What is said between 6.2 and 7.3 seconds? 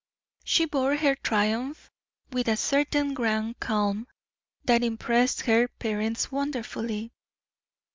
wonderfully.